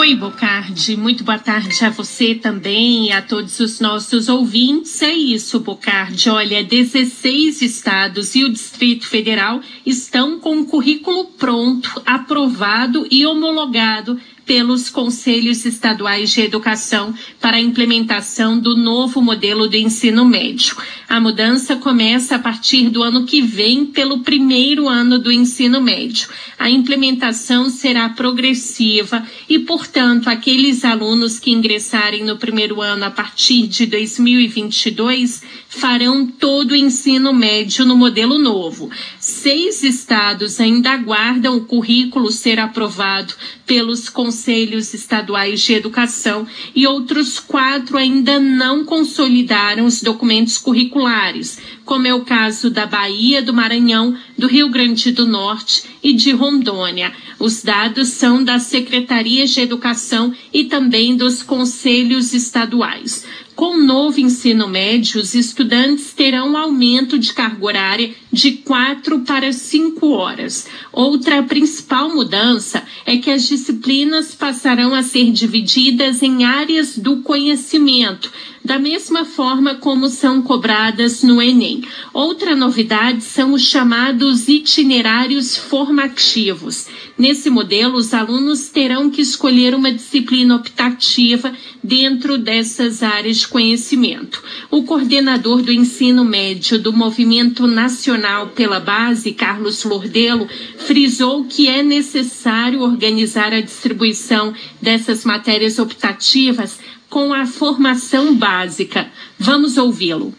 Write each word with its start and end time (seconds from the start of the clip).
Oi, 0.00 0.14
Bocardi. 0.14 0.96
Muito 0.96 1.24
boa 1.24 1.38
tarde 1.38 1.84
a 1.84 1.90
você 1.90 2.34
também 2.34 3.08
e 3.08 3.12
a 3.12 3.20
todos 3.20 3.60
os 3.60 3.80
nossos 3.80 4.30
ouvintes. 4.30 5.02
É 5.02 5.12
isso, 5.12 5.60
Bocardi. 5.60 6.30
Olha, 6.30 6.64
16 6.64 7.60
estados 7.60 8.34
e 8.34 8.42
o 8.42 8.50
Distrito 8.50 9.06
Federal 9.06 9.60
estão 9.84 10.40
com 10.40 10.58
o 10.58 10.64
currículo 10.64 11.26
pronto, 11.36 12.00
aprovado 12.06 13.06
e 13.10 13.26
homologado 13.26 14.18
pelos 14.50 14.90
conselhos 14.90 15.64
estaduais 15.64 16.30
de 16.30 16.40
educação 16.40 17.14
para 17.40 17.58
a 17.58 17.60
implementação 17.60 18.58
do 18.58 18.76
novo 18.76 19.22
modelo 19.22 19.68
do 19.68 19.76
ensino 19.76 20.24
médio. 20.24 20.74
A 21.08 21.20
mudança 21.20 21.76
começa 21.76 22.34
a 22.34 22.38
partir 22.40 22.88
do 22.88 23.00
ano 23.00 23.24
que 23.24 23.40
vem, 23.40 23.86
pelo 23.86 24.24
primeiro 24.24 24.88
ano 24.88 25.20
do 25.20 25.30
ensino 25.30 25.80
médio. 25.80 26.28
A 26.58 26.68
implementação 26.68 27.70
será 27.70 28.08
progressiva 28.08 29.24
e, 29.48 29.60
portanto, 29.60 30.28
aqueles 30.28 30.84
alunos 30.84 31.38
que 31.38 31.52
ingressarem 31.52 32.24
no 32.24 32.36
primeiro 32.36 32.82
ano 32.82 33.04
a 33.04 33.10
partir 33.10 33.68
de 33.68 33.86
2022 33.86 35.42
farão 35.68 36.26
todo 36.26 36.72
o 36.72 36.76
ensino 36.76 37.32
médio 37.32 37.84
no 37.84 37.96
modelo 37.96 38.36
novo. 38.36 38.90
Seis 39.20 39.84
estados 39.84 40.58
ainda 40.58 40.90
aguardam 40.90 41.56
o 41.56 41.64
currículo 41.64 42.32
ser 42.32 42.58
aprovado 42.58 43.32
pelos 43.64 44.08
conselhos 44.08 44.39
estaduais 44.48 45.60
de 45.60 45.74
educação 45.74 46.46
e 46.74 46.86
outros 46.86 47.38
quatro 47.38 47.96
ainda 47.96 48.38
não 48.38 48.84
consolidaram 48.84 49.86
os 49.86 50.02
documentos 50.02 50.58
curriculares, 50.58 51.58
como 51.84 52.06
é 52.06 52.14
o 52.14 52.24
caso 52.24 52.70
da 52.70 52.86
Bahia, 52.86 53.42
do 53.42 53.52
Maranhão, 53.52 54.16
do 54.38 54.46
Rio 54.46 54.68
Grande 54.68 55.10
do 55.10 55.26
Norte 55.26 55.84
e 56.02 56.12
de 56.12 56.32
Rondônia. 56.32 57.12
Os 57.38 57.62
dados 57.62 58.08
são 58.08 58.42
das 58.44 58.64
secretarias 58.64 59.50
de 59.50 59.60
educação 59.60 60.32
e 60.52 60.64
também 60.64 61.16
dos 61.16 61.42
conselhos 61.42 62.32
estaduais. 62.32 63.24
Com 63.60 63.76
o 63.76 63.84
novo 63.84 64.18
ensino 64.18 64.66
médio, 64.66 65.20
os 65.20 65.34
estudantes 65.34 66.14
terão 66.14 66.52
um 66.52 66.56
aumento 66.56 67.18
de 67.18 67.34
carga 67.34 67.62
horária 67.62 68.14
de 68.32 68.52
quatro 68.52 69.20
para 69.20 69.52
cinco 69.52 70.12
horas. 70.12 70.66
Outra 70.90 71.42
principal 71.42 72.08
mudança 72.08 72.82
é 73.04 73.18
que 73.18 73.30
as 73.30 73.46
disciplinas 73.46 74.34
passarão 74.34 74.94
a 74.94 75.02
ser 75.02 75.30
divididas 75.30 76.22
em 76.22 76.42
áreas 76.42 76.96
do 76.96 77.18
conhecimento, 77.18 78.32
da 78.64 78.78
mesma 78.78 79.24
forma 79.24 79.74
como 79.74 80.08
são 80.08 80.42
cobradas 80.42 81.22
no 81.22 81.40
Enem. 81.40 81.82
Outra 82.12 82.54
novidade 82.54 83.22
são 83.22 83.54
os 83.54 83.62
chamados 83.62 84.48
itinerários 84.48 85.56
formativos. 85.56 86.86
Nesse 87.16 87.50
modelo, 87.50 87.96
os 87.96 88.14
alunos 88.14 88.68
terão 88.68 89.10
que 89.10 89.20
escolher 89.20 89.74
uma 89.74 89.92
disciplina 89.92 90.56
optativa 90.56 91.52
dentro 91.82 92.38
dessas 92.38 93.02
áreas 93.02 93.38
de 93.38 93.48
conhecimento. 93.48 94.42
O 94.70 94.84
coordenador 94.84 95.62
do 95.62 95.72
ensino 95.72 96.24
médio 96.24 96.78
do 96.78 96.92
Movimento 96.92 97.66
Nacional 97.66 98.48
pela 98.48 98.80
Base, 98.80 99.32
Carlos 99.32 99.84
Lordelo, 99.84 100.48
frisou 100.78 101.44
que 101.44 101.68
é 101.68 101.82
necessário 101.82 102.80
organizar 102.80 103.52
a 103.52 103.60
distribuição 103.60 104.54
dessas 104.80 105.24
matérias 105.24 105.78
optativas 105.78 106.78
com 107.10 107.34
a 107.34 107.44
formação 107.44 108.34
básica. 108.34 109.12
Vamos 109.36 109.76
ouvi-lo. 109.76 110.32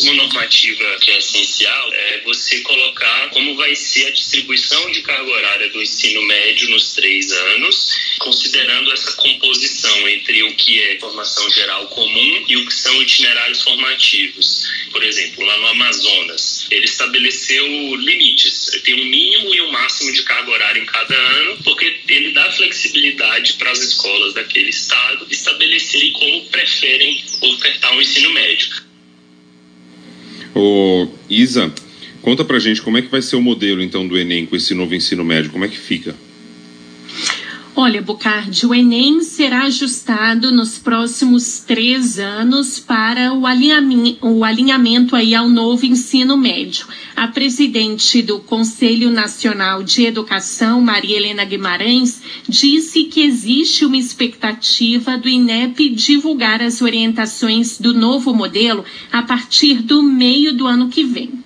Uma 0.00 0.12
normativa 0.14 0.84
que 1.00 1.12
é 1.12 1.18
essencial 1.18 1.92
é 1.92 2.20
você 2.24 2.60
colocar 2.62 3.30
como 3.30 3.54
vai 3.54 3.76
ser 3.76 4.08
a 4.08 4.10
distribuição 4.10 4.90
de 4.90 5.02
carga 5.02 5.30
horária 5.30 5.68
do 5.70 5.80
ensino 5.80 6.20
médio 6.22 6.68
nos 6.70 6.94
três 6.94 7.30
anos, 7.30 8.16
considerando 8.18 8.92
essa 8.92 9.12
composição 9.12 10.08
entre 10.08 10.42
o 10.42 10.54
que 10.56 10.80
é 10.80 10.98
formação 10.98 11.48
geral 11.48 11.86
comum 11.86 12.44
e 12.48 12.56
o 12.56 12.66
que 12.66 12.74
são 12.74 13.00
itinerários 13.02 13.62
formativos. 13.62 14.64
Por 14.90 15.04
exemplo, 15.04 15.44
lá 15.44 15.56
no 15.58 15.68
Amazonas, 15.68 16.66
ele 16.72 16.86
estabeleceu 16.86 17.94
limites, 17.94 18.72
tem 18.82 18.94
um 18.94 19.06
mínimo 19.06 19.54
e 19.54 19.60
um 19.62 19.70
máximo 19.70 20.12
de 20.12 20.24
carga 20.24 20.50
horária 20.50 20.80
em 20.80 20.86
cada 20.86 21.14
ano, 21.14 21.62
porque 21.62 22.00
ele 22.08 22.32
dá 22.32 22.50
flexibilidade 22.50 23.52
para 23.54 23.70
as 23.70 23.80
escolas 23.80 24.34
daquele 24.34 24.70
estado 24.70 25.03
estabelecerem 25.76 26.12
como 26.12 26.44
preferem 26.46 27.24
ofertar 27.42 27.92
o 27.92 27.96
um 27.96 28.00
ensino 28.00 28.32
médio. 28.32 28.68
Ô, 30.54 31.08
Isa, 31.28 31.72
conta 32.22 32.44
pra 32.44 32.58
gente 32.58 32.80
como 32.82 32.98
é 32.98 33.02
que 33.02 33.08
vai 33.08 33.22
ser 33.22 33.36
o 33.36 33.42
modelo 33.42 33.82
então 33.82 34.06
do 34.06 34.18
Enem 34.18 34.46
com 34.46 34.56
esse 34.56 34.74
novo 34.74 34.94
ensino 34.94 35.24
médio, 35.24 35.50
como 35.50 35.64
é 35.64 35.68
que 35.68 35.78
fica? 35.78 36.14
Olha, 37.76 38.00
Bocardi, 38.00 38.64
o 38.66 38.72
Enem 38.72 39.20
será 39.20 39.64
ajustado 39.64 40.52
nos 40.52 40.78
próximos 40.78 41.58
três 41.58 42.20
anos 42.20 42.78
para 42.78 43.34
o 43.34 43.44
alinhamento, 43.44 44.24
o 44.24 44.44
alinhamento 44.44 45.16
aí 45.16 45.34
ao 45.34 45.48
novo 45.48 45.84
ensino 45.84 46.36
médio. 46.36 46.86
A 47.16 47.26
presidente 47.26 48.22
do 48.22 48.38
Conselho 48.38 49.10
Nacional 49.10 49.82
de 49.82 50.04
Educação, 50.04 50.80
Maria 50.80 51.16
Helena 51.16 51.44
Guimarães, 51.44 52.22
disse 52.48 53.04
que 53.04 53.22
existe 53.22 53.84
uma 53.84 53.96
expectativa 53.96 55.18
do 55.18 55.28
INEP 55.28 55.88
divulgar 55.88 56.62
as 56.62 56.80
orientações 56.80 57.76
do 57.76 57.92
novo 57.92 58.32
modelo 58.32 58.84
a 59.10 59.20
partir 59.20 59.82
do 59.82 60.00
meio 60.00 60.56
do 60.56 60.68
ano 60.68 60.88
que 60.88 61.02
vem. 61.02 61.43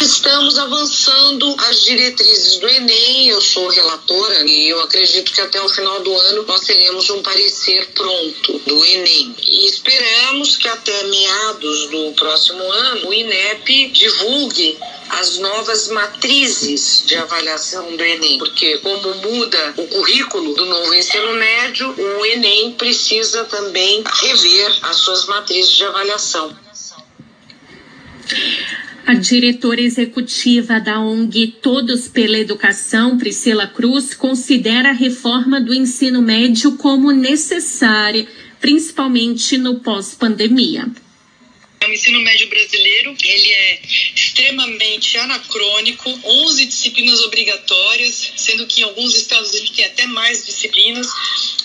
Estamos 0.00 0.58
avançando 0.58 1.54
as 1.68 1.82
diretrizes 1.82 2.56
do 2.56 2.68
Enem, 2.68 3.28
eu 3.28 3.40
sou 3.40 3.68
relatora 3.68 4.44
e 4.44 4.68
eu 4.68 4.80
acredito 4.80 5.32
que 5.32 5.40
até 5.40 5.60
o 5.62 5.68
final 5.68 6.00
do 6.00 6.14
ano 6.14 6.42
nós 6.42 6.62
teremos 6.62 7.08
um 7.10 7.22
parecer 7.22 7.90
pronto 7.94 8.58
do 8.66 8.84
Enem. 8.84 9.34
E 9.42 9.66
esperamos 9.66 10.56
que 10.56 10.68
até 10.68 11.04
meados 11.04 11.90
do 11.90 12.12
próximo 12.12 12.62
ano 12.62 13.08
o 13.08 13.14
INEP 13.14 13.88
divulgue 13.90 14.78
as 15.10 15.38
novas 15.38 15.88
matrizes 15.88 17.04
de 17.06 17.16
avaliação 17.16 17.96
do 17.96 18.02
Enem, 18.02 18.38
porque 18.38 18.78
como 18.78 19.14
muda 19.16 19.74
o 19.76 19.86
currículo 19.86 20.54
do 20.54 20.66
novo 20.66 20.94
ensino 20.94 21.34
médio, 21.34 21.94
o 21.96 22.26
Enem 22.26 22.72
precisa 22.72 23.44
também 23.44 24.02
rever 24.22 24.78
as 24.82 24.96
suas 24.96 25.26
matrizes 25.26 25.72
de 25.72 25.84
avaliação. 25.84 26.56
A 29.06 29.12
diretora 29.12 29.82
executiva 29.82 30.80
da 30.80 30.98
ONG 30.98 31.58
Todos 31.60 32.08
pela 32.08 32.38
Educação, 32.38 33.18
Priscila 33.18 33.66
Cruz, 33.66 34.14
considera 34.14 34.88
a 34.88 34.92
reforma 34.92 35.60
do 35.60 35.74
ensino 35.74 36.22
médio 36.22 36.78
como 36.78 37.12
necessária, 37.12 38.26
principalmente 38.58 39.58
no 39.58 39.80
pós-pandemia. 39.80 40.86
O 41.86 41.92
ensino 41.92 42.18
médio 42.20 42.48
brasileiro 42.48 43.14
ele 43.22 43.52
é 43.52 43.80
extremamente 44.14 45.18
anacrônico, 45.18 46.08
11 46.24 46.64
disciplinas 46.64 47.20
obrigatórias, 47.20 48.32
sendo 48.36 48.66
que 48.66 48.80
em 48.80 48.84
alguns 48.84 49.14
estados 49.14 49.54
a 49.54 49.58
gente 49.58 49.72
tem 49.74 49.84
até 49.84 50.06
mais 50.06 50.46
disciplinas, 50.46 51.06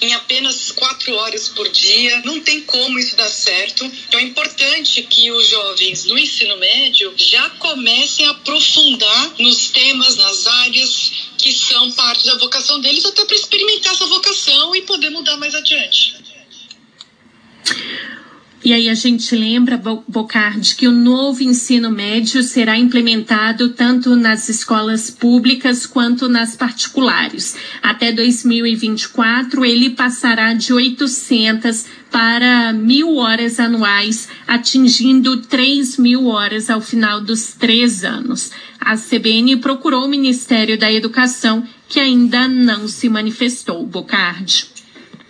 em 0.01 0.13
apenas 0.13 0.71
quatro 0.71 1.13
horas 1.15 1.49
por 1.49 1.67
dia. 1.69 2.21
Não 2.23 2.39
tem 2.41 2.61
como 2.61 2.99
isso 2.99 3.15
dar 3.15 3.29
certo. 3.29 3.85
Então 3.85 4.19
é 4.19 4.23
importante 4.23 5.03
que 5.03 5.31
os 5.31 5.47
jovens 5.47 6.05
no 6.05 6.17
ensino 6.17 6.57
médio 6.57 7.13
já 7.17 7.49
comecem 7.51 8.25
a 8.27 8.31
aprofundar 8.31 9.33
nos 9.39 9.69
temas, 9.69 10.15
nas 10.15 10.47
áreas 10.47 11.11
que 11.37 11.53
são 11.53 11.91
parte 11.91 12.25
da 12.25 12.37
vocação 12.37 12.79
deles, 12.81 13.05
até 13.05 13.25
para 13.25 13.35
experimentar 13.35 13.93
essa 13.93 14.05
vocação 14.07 14.75
e 14.75 14.81
poder 14.81 15.09
mudar 15.09 15.37
mais 15.37 15.55
adiante. 15.55 16.15
E 18.63 18.73
aí 18.73 18.89
a 18.89 18.93
gente 18.93 19.33
lembra, 19.35 19.81
Bocardi, 20.05 20.75
que 20.75 20.85
o 20.85 20.91
novo 20.91 21.41
ensino 21.41 21.89
médio 21.89 22.43
será 22.43 22.77
implementado 22.77 23.69
tanto 23.69 24.17
nas 24.17 24.49
escolas 24.49 25.09
públicas 25.09 25.85
quanto 25.85 26.27
nas 26.27 26.57
particulares. 26.57 27.55
Até 27.81 28.11
2024, 28.11 29.63
ele 29.63 29.91
passará 29.91 30.53
de 30.53 30.73
800 30.73 31.85
para 32.11 32.73
mil 32.73 33.15
horas 33.15 33.61
anuais, 33.61 34.27
atingindo 34.45 35.37
3 35.37 35.97
mil 35.97 36.27
horas 36.27 36.69
ao 36.69 36.81
final 36.81 37.21
dos 37.21 37.53
três 37.53 38.03
anos. 38.03 38.51
A 38.77 38.97
CBN 38.97 39.57
procurou 39.57 40.05
o 40.05 40.09
Ministério 40.09 40.77
da 40.77 40.91
Educação, 40.91 41.63
que 41.87 41.99
ainda 41.99 42.45
não 42.45 42.89
se 42.89 43.07
manifestou, 43.07 43.85
Bocardi. 43.85 44.78